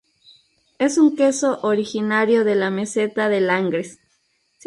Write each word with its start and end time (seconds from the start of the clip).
Es 0.79 0.97
un 0.97 1.15
queso 1.15 1.59
originario 1.61 2.43
de 2.43 2.55
la 2.55 2.71
meseta 2.71 3.29
de 3.29 3.39
Langres. 3.39 3.99